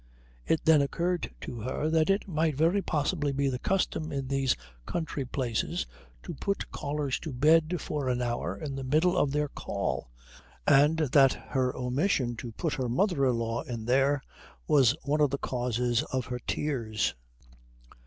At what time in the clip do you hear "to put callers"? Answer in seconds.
6.23-7.19